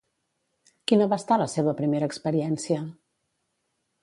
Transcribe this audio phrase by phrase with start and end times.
[0.91, 2.81] Quina va estar la seva primera experiència?